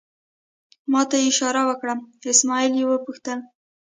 [0.91, 1.93] ما ته یې اشاره وکړه،
[2.31, 3.39] اسمعیل یې وپوښتل.